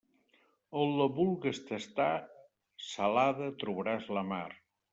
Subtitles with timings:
[0.83, 2.09] On la vulgues tastar,
[2.89, 4.45] salada trobaràs la mar.